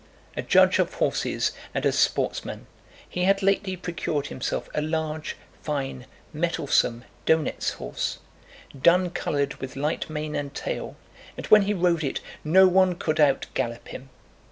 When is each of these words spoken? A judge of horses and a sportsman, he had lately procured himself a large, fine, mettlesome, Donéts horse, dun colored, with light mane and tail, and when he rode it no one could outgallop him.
A 0.35 0.41
judge 0.41 0.79
of 0.79 0.95
horses 0.95 1.51
and 1.75 1.85
a 1.85 1.91
sportsman, 1.91 2.65
he 3.07 3.25
had 3.25 3.43
lately 3.43 3.77
procured 3.77 4.25
himself 4.25 4.67
a 4.73 4.81
large, 4.81 5.37
fine, 5.61 6.07
mettlesome, 6.33 7.03
Donéts 7.27 7.73
horse, 7.73 8.17
dun 8.81 9.11
colored, 9.11 9.53
with 9.61 9.75
light 9.75 10.09
mane 10.09 10.35
and 10.35 10.55
tail, 10.55 10.95
and 11.37 11.45
when 11.45 11.61
he 11.61 11.75
rode 11.75 12.03
it 12.03 12.19
no 12.43 12.67
one 12.67 12.95
could 12.95 13.17
outgallop 13.19 13.89
him. 13.89 14.09